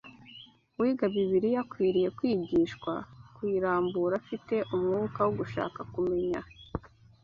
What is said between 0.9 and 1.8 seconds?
Bibiliya